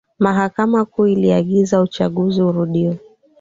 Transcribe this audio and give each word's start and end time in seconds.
mahakama 0.19 0.85
kuu 0.85 1.07
iliagiza 1.07 1.81
uchaguzi 1.81 2.41
urudiwe 2.41 2.99